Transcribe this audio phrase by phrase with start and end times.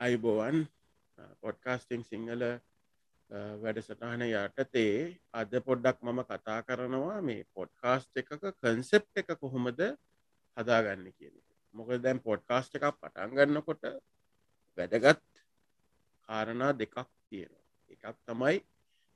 [0.00, 0.62] අයිබෝවන්
[1.42, 2.42] පොඩ්කාස්ටිං සිංහල
[3.62, 4.94] වැඩසටහන යටතේ
[5.34, 9.82] අද පොඩ්ඩක් මම කතා කරනවා මේ පොඩ්කාස්ට් එකක කන්සෙප් එක කොහොමද
[10.56, 11.36] හදාගන්න කියන
[11.74, 13.84] මොක දැන් පොඩ්කාස්ට් එකක් පටන් ගන්නකොට
[14.78, 15.22] වැදගත්
[16.28, 16.96] කාරණා දෙකක්
[17.28, 17.64] තියෙනවා.
[17.90, 18.56] එකක් තමයි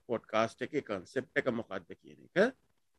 [0.09, 2.55] පොඩ්කාස්ට් එක කන්සෙප් එක මොකක්ද කියන එක.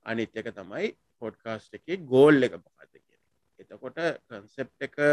[0.06, 3.22] අනිත් එක තමයි පොඩ්කාස්ට් එක ගෝල් එක මොකක්ද කියන
[3.60, 5.04] එතකොට කන්සෙප් එක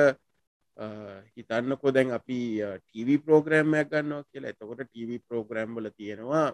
[0.76, 2.38] හිතන්නකො දැන් අපි
[2.78, 4.50] ටීවී ප්‍රෝග්‍රෑම්මයක් ගන්නවා කියලා.
[4.50, 6.48] එතකොට ටීවී ප්‍රෝග්‍රෑම් වල තියෙනවා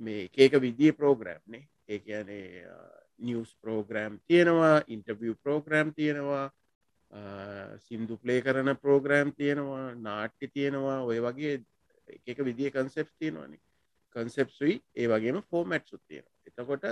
[0.00, 2.66] මේ ඒක විදිිය ප්‍රෝග්‍රෑම්නේ ඒ කියනේ
[3.18, 6.46] නිියස් ප්‍රෝග්‍රෑම් තියෙනවා ඉන්ටවිය ප්‍රෝග්‍රෑම් තියෙනවා
[7.78, 11.54] සිින්දු ප්ලේ කරන ප්‍රෝග්‍රෑම් තියෙනවා නාට්‍ය තියෙනවා ඔය වගේ
[12.26, 13.56] එක විදිිය කන්සෙප් තියෙනවාන
[14.16, 16.86] කන්සෙප්සුයි ඒ වගේම ෆෝමැට් සුත් තියෙන එතකොට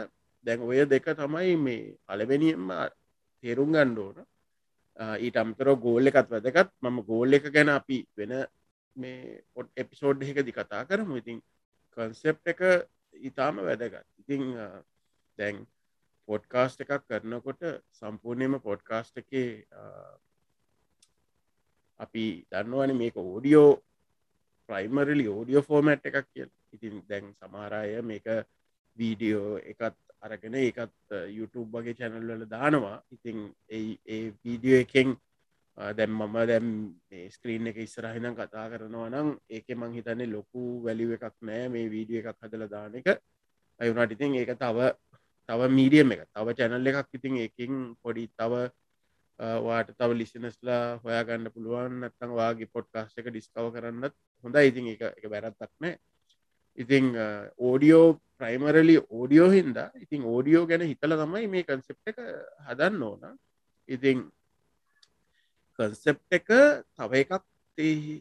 [0.46, 2.68] දැන් ඔය දෙක තමයි මේ පලවෙනියෙන්ම
[3.44, 4.26] තේරුම් ගණ්ඩෝන
[4.98, 8.34] ඊට අම්තර ගෝල්ල එකත් වැදකත් මම ගෝල්ල එක ගැන අපි වෙන
[8.96, 11.16] මේ පොට් එපිසෝඩ් එකදි කතා කරමු.
[11.16, 11.40] ඉතින්
[11.96, 12.60] කන්සෙප් එක
[13.14, 14.06] ඉතාම වැදගත්.
[14.18, 14.42] ඉතිං
[15.38, 15.66] දැන්
[16.28, 19.30] පොඩ්කාස්ට් එකක් කරනකොට සම්පූර්ණයම පොඩ්කාස්ට් එක
[22.00, 23.70] අපි දන්නවන මේක ඕඩියෝ
[24.68, 28.26] ප්‍රයිමරලි ඕඩියෝ ෆෝමට් එකක් කිය ඉතින් දැන් සමාරය මේක
[28.96, 32.98] වීඩියෝ එකත් අරගෙන ඒකත් YouTube වගේ චැනල් වල දානවා.
[33.14, 33.38] ඉතින්
[33.70, 35.16] ඒ වීඩියෝ එකෙන්
[35.98, 36.68] දැම් මම දැම්
[37.34, 42.20] ස්ක්‍රීන් එක ඉස්සරහිනම් කතා කරනවා නම් ඒක මං හිතන්නේ ලොකු වැලිුව එකක් නෑ මේ වීඩිය
[42.22, 43.08] එකක් හදල දාන එක.
[43.80, 44.90] අයුනාට ඉතින් ඒක තව
[45.48, 48.68] තව මීඩියම් එක තව චැනල් එකක් ඉතින් එකින් පොඩි තව
[49.66, 55.30] වාට තව ලිසිනස්ලා හොයාගන්න පුළුවන් නත්තං වාගේ පොඩ්කාස්ට එක ඩිස්කව කරන්නත් හොඳ ඉතින් එක එක
[55.32, 55.94] බැරත්තක් නෑ.
[56.78, 57.14] ඉතිං
[57.68, 62.18] ඕඩියෝ ප්‍රයිමරලි ඕඩියෝ හින්දා ඉතින් ඕඩියෝ ගැන හිතල තමයි මේ කන්සෙප් එක
[62.66, 63.38] හදන්න ඕන.
[63.88, 64.18] ඉතිං
[65.78, 66.48] කන්සෙප් එක
[66.96, 67.32] තව එකක්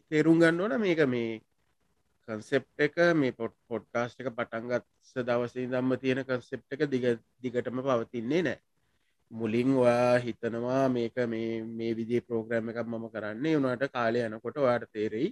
[0.08, 0.74] තේරුම් ගන්න ඕන.
[0.78, 1.40] මේක මේ
[2.28, 7.06] කන්සෙප් එක මේ පොට් පොඩ්කාස්ට එක පටන්ගත්ස දවසේ දම්ම තියෙන කන්සෙප් එක දිග
[7.42, 8.58] දිගටම පවතින්නේ නෑ
[9.30, 13.56] මුලින් ඔයා හිතනවා මේක මේ මේ විදි ප්‍රෝග්‍රෑම් එකක් මම කරන්නේ.
[13.56, 15.30] වුණට කාලය යනකොට වාට තේරෙයි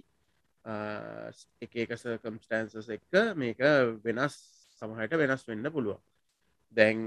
[1.61, 3.59] එක එක සකම්ස්ටන්සස් එක මේක
[4.03, 4.35] වෙනස්
[4.81, 6.01] සමහට වෙනස් වෙන්න පුළුවන්.
[6.75, 6.99] දැන්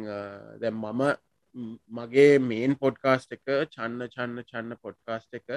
[0.60, 1.02] දැම් මම
[1.90, 5.48] මගේ මේන් පොඩ්කාස්ට් එක චන්න චන්න චන්න පොඩ්කාස්ට් එක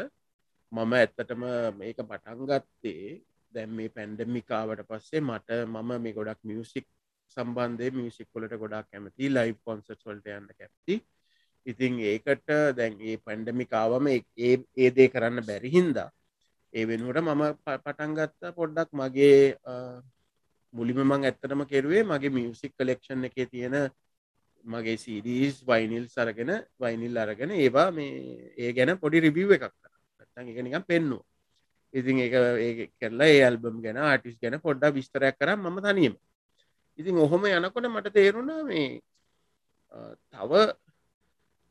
[0.71, 1.43] මම ඇත්තටම
[1.77, 3.21] මේක පටන්ගත්තේ
[3.53, 6.87] දැම් මේ පැන්ඩමිකාවට පස්සේ මට මම මේ ගොඩක් මියසික්
[7.37, 10.95] සම්බන්ධය මියසික්කොලට ගොඩක් කැමති ලයි් කොන්සට් වලට යන්න කැපති
[11.65, 14.19] ඉතින් ඒකට දැන් ඒ පැන්ඩමිකාවම ඒ
[14.77, 16.09] ඒදේ කරන්න බැරිහින්දා
[16.73, 19.37] ඒ වෙනුවට මම පටන්ගත්ත පොඩ්ඩක් මගේ
[20.73, 23.75] මුලිම මං ඇත්තටම කෙරුවේ මගේ මියසික් කලෙක්ෂන් එක තියෙන
[24.65, 30.59] මගේ සිඩීස් වයිනිල් සරගෙන වයිනිල් අරගෙන ඒවා මේ ඒ ගැන පොඩි රිබිව් එකක් නැත්තන් එක
[30.61, 31.19] නිකම් පෙන්නු
[31.93, 32.29] ඉතින් ඒ
[32.59, 36.15] ඒ කරලා ඒ ඇල්බම් ගැන ආටිස් ගැන පොඩ්ඩා විස්තරයක් කරම් මම තනියම.
[36.99, 39.01] ඉතින් ඔහොම යනකොට මට තේරුණා මේ
[40.31, 40.51] තව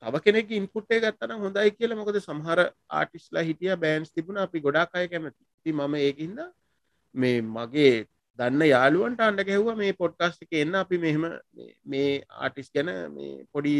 [0.03, 1.99] තව කෙනෙක් ඉන්පුට්ේ ගත්තන හොඳයි කියලා.
[1.99, 4.39] මොකද සමහර ආටිස්ලා හිටිය බෑන්ස් තිබුණ.
[4.39, 5.43] අපි ගොඩක් අය කැමති.
[5.63, 6.39] ති මම ඒකින්ද
[7.15, 8.07] මේ මගේ
[8.39, 10.75] දන්න යාළුවන්ට අන්ඩ ගැහ්ව මේ පොඩ්කාස්ට එක එන්න.
[10.75, 11.25] අපි මෙහෙම
[11.85, 13.75] මේ ආටිස් ගැන මේ පොඩි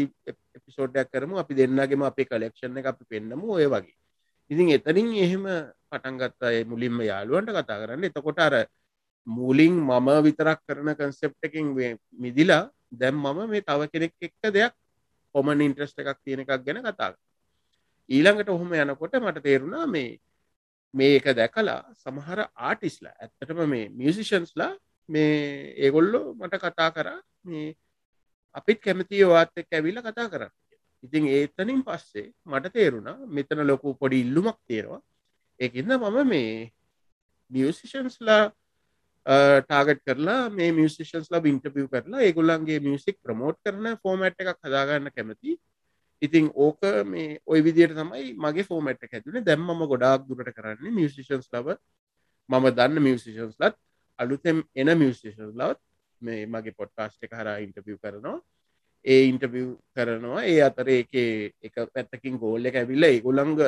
[0.57, 1.37] එපිසෝඩ්ඩයක් කරමු.
[1.37, 3.97] අපි දෙන්නගේම අපේ කලෙක්ෂණ එක අපි පෙන්න්නමු ඔය වගේ.
[4.51, 5.49] ඉතින් එතනින් එහෙම
[5.89, 8.05] පටන්ගත්තා මුලින්ම යාළුවන්ට කතා කරන්න.
[8.05, 8.55] එතකොට අර
[9.27, 11.73] මූලිං මම විතරක් කරන කන්සෙප් එකින්
[12.15, 14.73] මිදිලා දැම් මම මේ තව කෙනෙක් එක්ක දෙයක්
[15.35, 17.15] කොමන් ඉන්ට්‍රස්ට එකක් තියෙන එකක් ගැන කතා
[18.09, 20.19] ඊළඟට ඔහොම යනකොට මට තේරුණා මේ
[20.93, 24.71] මේක දැකලා සමහර ආටිස්ලා ඇත්තටම මේ මියසිෂන්ස්ලා
[25.09, 25.31] මේ
[25.77, 27.69] ඒගොල්ලෝ මට කතා කරා මේ
[28.55, 30.43] අපිත් කැමති වාත් එක් ඇවිල්ල කතා කර
[31.03, 35.01] ඉතින් ඒතනින් පස්සේ මට තේරුණා මෙතන ලොකු පොඩි ඉල්ලුමක් තියෙනවා.
[35.59, 36.71] ඒකන්න මම මේ
[37.51, 38.43] මියසිෂන්ස්ලා
[39.61, 45.57] ටාගට් කරලා මේ මියසිෂන්ස්ලා ඉන්ටපිය කරලා ඒගොල්ලන්ගේ මියසික් ප්‍රමෝට් කරන ෆෝමට් එකක් හදාගන්න කැමති
[46.25, 51.77] ඉතින් ඕක මේ ඔය විදියට තමයි මගේ ෆෝමට් හැතුන දැම්ම ගොඩාක් දුරට කරන්නේ මියසිෂන්ස් ලව.
[52.49, 53.75] මම දන්න මියසිෂන්ස් ලත්
[54.19, 55.79] අලුතෙම් එන මියසිෂන්ස් ලවත්
[56.21, 58.39] මේ මගේ පොට්කාස්ට එක හර ඉන්ටපිය කරනවා.
[59.05, 59.65] ඒ ඉන්ටවිය්
[59.95, 60.43] කරනවා.
[60.43, 61.13] ඒ අතර එක
[61.61, 63.59] එක පැත්තකින් ගෝල්ල එක ඇවිල්ල ඒගොල්ලංග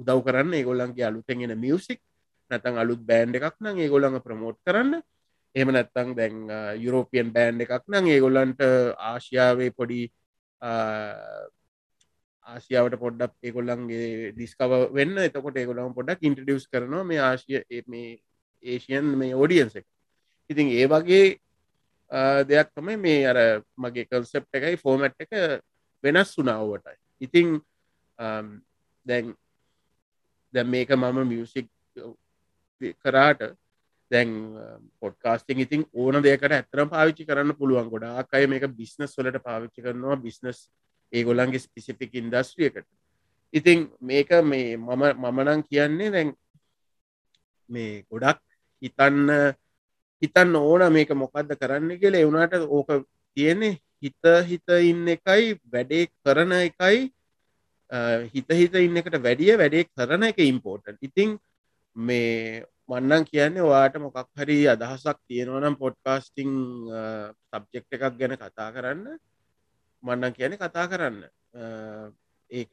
[0.00, 0.54] උදව් කරන්න.
[0.58, 2.00] ඒගොල්ලන්ගේ අලුතෙන්ගෙන මියසික්
[2.50, 4.98] නැතන් අලුත් බෑන්් එකක් නම් ඒගොල්ළඟ ප්‍රමෝට් කරන්න.
[5.54, 6.36] එහම නැත්තං දැන්
[6.84, 8.60] යුරෝපියන් බෑන්් එකක් නම් ඒගොල්ලන්ට
[9.12, 10.02] ආශයාවේ පොඩි
[12.46, 15.18] ආසියාවට පොඩ්ඩක් ඒගොල්ලන්ගේ දිස්කව වෙන්න.
[15.18, 18.18] එතකොට ඒගොලම් පොඩක් ඉන්ටඩියස් කරනවා මේ ආශය මේ
[18.64, 19.86] ඒෂයන් මේ ඕඩියන්ස එක.
[20.50, 21.26] ඉතින් ඒ වගේ
[22.48, 23.38] දෙයක් තමයි මේ අර
[23.76, 25.32] මගේ කල්සෙප් එකයි ෆෝමට් එක
[26.04, 27.60] වෙනස් වුනාවටයි ඉතිං
[29.06, 29.34] දැන්
[30.54, 31.68] දැ මේක මම මියසික්
[32.98, 33.42] කරාට
[34.10, 34.30] දැන්
[35.00, 37.88] පොඩ්කාස්ටිං ඉතින් ඕන දෙකට ඇතරම් පාවිච්චි කරන්න පුළුවන්.
[37.88, 40.16] ගොඩාක් අය මේක බිස්නස් වලට පාවිච්චි කරනවා.
[40.16, 40.68] බිස්නස්
[41.12, 42.88] ඒගොල්ලන්ගේ ස්පිසිෆික් ඉන්දස්ට්‍රියකට
[43.54, 46.30] ඉතින් මේක මේ මම මමනං කියන්නේ දැන්
[47.70, 48.40] මේ ගොඩක්
[48.82, 49.28] හිතන්න
[50.22, 52.14] හිතන්න ඕන මේක මොකක්ද කරන්න කියල.
[52.16, 52.90] එවුණට ඕක
[53.36, 56.98] තියෙන්නේ හිත හිත ඉන්න එකයි වැඩේ කරන එකයි
[58.32, 61.36] හිත හිත ඉන්න එකට වැඩිය වැඩේ කරන එක ඉම්පෝර්ටන් ඉතිං
[61.96, 66.50] මේ මන්නන් කියන්නේ වාට මොකක් හරි අදහසක් තියෙනවනම් පොඩ්කාස්ටිං
[67.50, 69.04] සබ්ජෙක්් එකක් ගැන කතා කරන්න.
[70.02, 71.18] මන්නන් කියන කතා කරන්න.
[72.50, 72.72] ඒක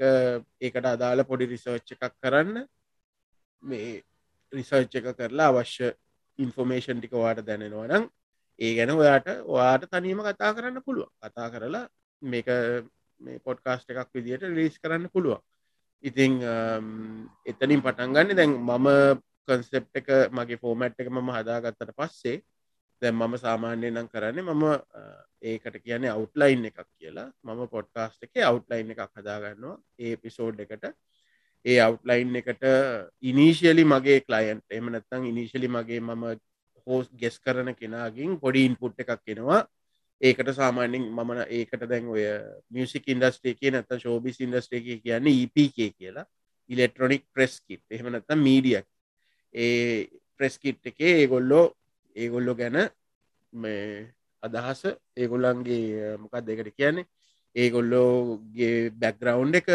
[0.59, 2.65] ඒකට අදාළ පොඩි රිසර්ච් එකක් කරන්න.
[3.63, 4.03] මේ
[4.53, 5.91] රිසර්ච් එක කරලා අවශ්‍ය
[6.39, 8.09] ඉන්ෆෝමේෂන් ටික වාට දැනෙනවනම්
[8.59, 11.85] ඒ ගැන ඔයාට ඔයාට තනීම කතා කරන්න පුළුව කතා කරලා
[12.21, 12.47] මේක
[13.21, 15.41] මේ පොඩ්කාස්ට එකක් විදිට ලිස් කරන්න පුළුවන්.
[16.03, 16.39] ඉතිං
[17.45, 18.87] එතනින් පටන්ගන්න දැන් මම
[19.47, 22.41] කන්සෙප් එක මගේ ෆෝමට් එක මම හදාගත්තට පස්සේ
[23.01, 24.63] දැන් මම සාමාන්‍යය නම් කරන්නේ මම
[25.43, 27.31] ඒකට කියන්නේ අවුට්ලයින් එකක් කියලා.
[27.43, 29.77] මම පොඩ්කාස්ට එක අවුට්ලයින් එකක් හදාගන්නවා.
[29.99, 30.85] ඒ පිසෝඩ් එකට.
[31.65, 32.63] ඒ අවුට්ලයින් එකට
[33.23, 36.25] ඉනිශියලි මගේ කලයින්ට එම නැත්තං ඉනිශලි මගේ මම
[36.87, 39.61] හෝස් ගෙස් කරන කෙනගින් පොඩි ඉන්පුට් එකක් කෙනවා
[40.21, 42.23] ඒකට සාමාන්‍යෙන් මමන ඒකට දැන් ඔය
[42.69, 46.25] මියසික් ඉන්දස්ටේ කිය නැත ශෝබිස් ඉන්දස්ටේ කියන්නේ EPK කියලා.
[46.69, 48.85] ඉලෙක්ට්‍රොනික් ප්‍රෙස් කිට් එහෙම නැත මීඩියක්
[49.53, 50.07] ඒ
[50.37, 51.63] ප්‍රෙස්කිට් එකේ ඒගොල්ලෝ
[52.15, 52.77] ඒගොල්ලො ගැන
[53.53, 54.13] මේ
[54.43, 54.81] අදහස
[55.15, 57.05] ඒගොල්ලන්ගේ මොකක් දෙකට කියන්නේ?
[57.55, 59.69] ඒගොල්ලෝගේ බැක්ග්‍රවන්් එක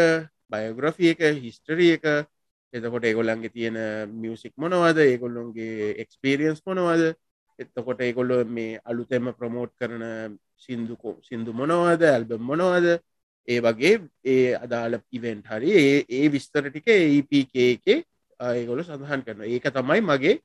[0.47, 2.05] බයෝග්‍රෆිය එක හිස්ටරිය එක.
[2.73, 3.77] එතකොට ඒගොල්ලන්ගේ තියෙන
[4.13, 4.97] මියසික් මොනවද?
[5.01, 7.03] ඒගොල්ලොන්ගේ එක්ස්පිරියන්ස් මොනවද?
[7.59, 10.03] එතකොට ඒගොල්ලො මේ අලුතෙම ප්‍රමෝට් කරන
[10.57, 12.01] සිින්දුකෝ සිින්දු මොනවද?
[12.05, 12.87] ඇල්බම් මොනවද?
[13.47, 13.93] ඒ වගේ
[14.25, 17.97] ඒ අදාළ ඉවෙන්ට් හරි ඒ ඒ විස්තර ටික ඒපක එකේ
[18.39, 20.35] ඒගොල සඳහන් කරන ඒක තමයි මගේ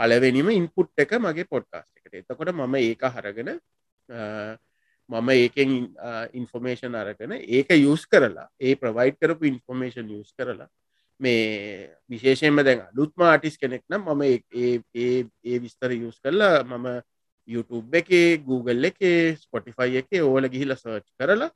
[0.00, 2.14] පලවෙනිම ඉන්පුට් එක මගේ පොඩ්කාස්ට එකට.
[2.14, 3.50] එතකොට මම ඒක හරගෙන
[5.10, 5.70] මම ඒකෙන්
[6.32, 10.68] ඉන්ෆෝමේෂන් අරගෙන ඒක යස් කරලා ඒ ප්‍රවයිඩ් කරපු ඉන්ෆෝමේෂන් යස් කරලා
[11.20, 16.86] මේ විශේෂයෙන්ම දැන් අලුත්ම ආටිස් කෙනෙක් නම් මම ඒ විස්තර යස් කරලා මම
[17.48, 21.50] YouTube එකේ Google එකේ ස්පොටිෆයි එක ඕල ගිහිල සර්ච් කරලා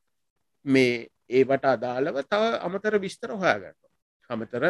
[0.65, 3.79] මේ ඒවට අදාළව තව අමතර විස්තර හොයාගන්න
[4.31, 4.65] අමතර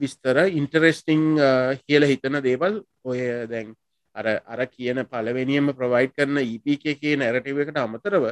[0.00, 3.74] විස්තර ඉන්ටරෙස්ටිං uh, කියල හිතන දේවල් ඔය දැන්
[4.14, 8.26] අර අර කියන පලවෙනියම ප්‍රවයිඩ් කරන EPK කිය නැරටිව එකට අමතරව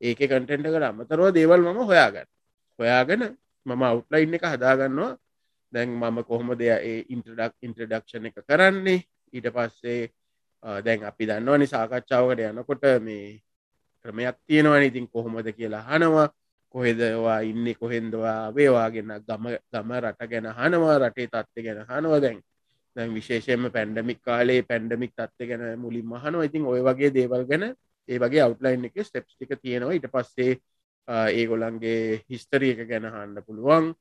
[0.00, 2.28] ඒක කටෙන්ටකට අමතරව දේවල් මම හොයාගන්න.
[2.78, 3.22] හොයාගෙන
[3.66, 5.16] මම අවුට්ලයින් එක හදාගන්නවා.
[5.72, 9.04] දැන් මම කොහොම දෙය ඒ ඉන්ටඩක් ඉන්ට්‍රඩක්ෂණ එක කරන්නේ?
[9.32, 10.08] ඊට පස්සේ
[10.62, 13.40] uh, දැන් අපි දන්නවනි සාකච්ඡාවකට යනකොට මේ
[14.04, 14.82] ක්‍රමයක් තියෙනවන.
[14.82, 16.28] ඉතින් කොහොමද කියලා හනවා
[16.74, 22.40] කොහෙදවා ඉන්න කොහෙන්දවා වේවාගෙන ගම ගම රට ගැන හනවා රටේ තත්ත ගැන හනවා දැන්.
[22.96, 27.64] දැන් විශේෂයෙන්ම පැන්ඩමික් කාලේ පැන්ඩමික් තත්ත ගැන මුලින් මහනවා ඉතින් ඔය වගේ දේවල් ගැන
[28.08, 29.92] ඒ වගේ අවට්ලයින් එක ස්ටෙප්ස් ටික තියෙනවා.
[29.92, 30.52] ඊට පස්සේ
[31.08, 33.92] ඒගොලන්ගේ හිස්තරිය එක ගැන හන්න පුළුවන්.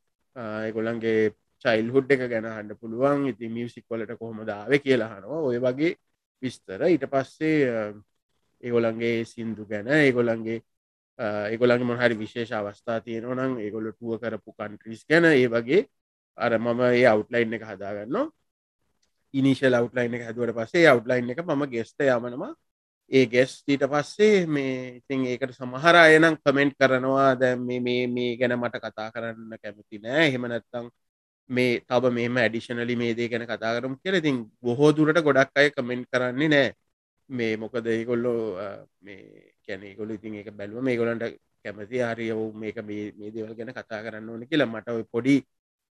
[0.65, 1.33] ඒගොලන්ගේ
[1.65, 3.27] චයිල් හුඩ් එක ගැන හන්න පුළුවන්.
[3.31, 5.93] ඉති මියසික් වලට කොහොමදාව කියලා හනවා ඔය වගේ
[6.41, 6.81] විස්තර.
[6.87, 7.93] ඊට පස්සේ
[8.63, 10.63] ඒගොලන්ගේ සින්දු ගැන ඒගොලන්ගේ
[11.19, 15.81] ඒගොලන් මොහරි විශේෂ අවස්ථා තියෙනවනම් ඒගොල්ල ටුව කරපු කන්ට්‍රීස් ගැන ඒ වගේ
[16.37, 18.17] අර මම ඒ අවට්ලයින් එක හදාගන්න
[19.33, 22.53] ඉනිශල් අවට්ලයින් එක හැදුවට පස්සේ අවට්ලයින් එක මම ගෙස්ට යමනවා
[23.11, 28.55] ඒ ගෙස් ඊට පස්සේ මේ ඉතින් ඒකට සමහර අයනම් කමෙන්ට් කරනවා දැ මේ මේ ගැන
[28.55, 30.25] මට කතා කරන්න කැමති නෑ.
[30.33, 30.89] හෙමනැත්තං
[31.49, 34.15] මේ තබ මෙම ඇඩිෂනලි මේ දේ ගැන කතා කරම් කියල.
[34.15, 36.67] ඉතින් බොහෝ දුරට ගොඩක් අය කමෙන්ට් කරන්නේ නෑ.
[37.29, 38.41] මේ මොකද ඒගොල්ලෝ
[39.01, 41.25] මේ කැනෙ ගොල ඉතින් එක බැලුව මේ ගොලන්ට
[41.63, 45.35] කැමති හරි ඔවු මේක මේ දේවල් ගැන කතා කරන්න ඕන කියලා මට ඔය පොඩි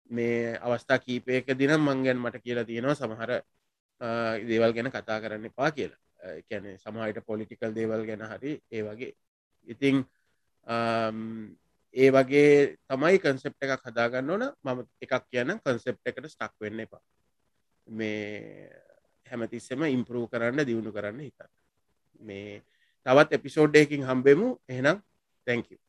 [0.10, 3.32] මේ අවස්ථා කීපයක දිනම් මංගැන් මට කියලා තියෙනවා සමහර
[4.44, 6.00] දේවල් ගැන කතා කරන්න එපා කියලා.
[6.50, 9.13] කැනෙ සමහට පොලිටිකල් දේවල් ගැන හරි ඒ වගේ.
[9.68, 10.06] ඉතිං
[11.96, 14.44] ඒ වගේ තමයි කන්සෙප් එකක් හදාගන්න ඕන.
[14.63, 17.04] මම එකක් කියන කන්සෙප් එකට ස්ටක් වෙන්න එපා.
[17.88, 18.70] මේ
[19.25, 21.51] හැමතිස්සෙම ඉම්පරූ කරන්න දියුණු කරන්න හිතන්න.
[22.22, 22.62] මේ
[23.06, 24.48] තවත් එපිසෝඩ්ඩයකින් හම්බෙමු.
[24.70, 25.01] එහෙනම්
[25.48, 25.80] තැංකූ